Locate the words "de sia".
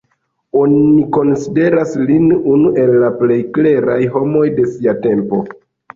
4.59-4.97